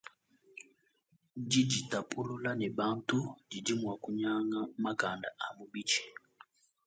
Diditapulula 1.49 2.51
ne 2.55 2.67
bantu 2.79 3.17
didi 3.49 3.73
mua 3.81 3.95
kunyanga 4.03 4.59
makanda 4.83 5.29
a 5.45 5.47
mubidi. 5.55 5.99